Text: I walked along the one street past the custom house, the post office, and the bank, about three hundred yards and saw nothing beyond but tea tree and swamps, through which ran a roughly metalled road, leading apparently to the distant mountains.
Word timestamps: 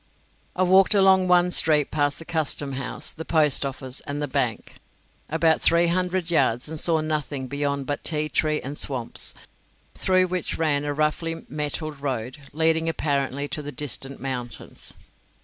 I 0.55 0.63
walked 0.63 0.95
along 0.95 1.21
the 1.21 1.27
one 1.27 1.51
street 1.51 1.91
past 1.91 2.17
the 2.17 2.25
custom 2.25 2.71
house, 2.71 3.11
the 3.11 3.23
post 3.23 3.63
office, 3.63 3.99
and 4.07 4.19
the 4.19 4.27
bank, 4.27 4.77
about 5.29 5.61
three 5.61 5.89
hundred 5.89 6.31
yards 6.31 6.67
and 6.67 6.79
saw 6.79 7.01
nothing 7.01 7.45
beyond 7.45 7.85
but 7.85 8.03
tea 8.03 8.27
tree 8.27 8.59
and 8.63 8.75
swamps, 8.75 9.35
through 9.93 10.25
which 10.29 10.57
ran 10.57 10.85
a 10.85 10.91
roughly 10.95 11.45
metalled 11.47 12.01
road, 12.01 12.39
leading 12.51 12.89
apparently 12.89 13.47
to 13.49 13.61
the 13.61 13.71
distant 13.71 14.19
mountains. 14.19 14.95